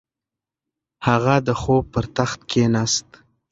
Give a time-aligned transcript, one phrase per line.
[1.07, 3.07] هغه د خوب پر تخت کیناست.